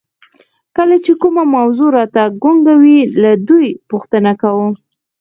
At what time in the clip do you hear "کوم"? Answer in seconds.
4.41-4.71